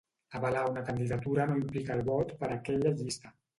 [0.37, 3.37] Avalar una candidatura no implica el vot per a aquella llista.